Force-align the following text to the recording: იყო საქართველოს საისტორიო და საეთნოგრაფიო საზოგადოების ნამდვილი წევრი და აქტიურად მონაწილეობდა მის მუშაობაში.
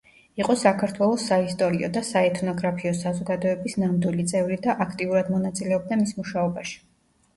იყო 0.43 0.53
საქართველოს 0.61 1.25
საისტორიო 1.31 1.89
და 1.97 2.03
საეთნოგრაფიო 2.07 2.93
საზოგადოების 3.01 3.77
ნამდვილი 3.83 4.27
წევრი 4.33 4.59
და 4.65 4.79
აქტიურად 4.87 5.31
მონაწილეობდა 5.39 6.01
მის 6.05 6.17
მუშაობაში. 6.23 6.83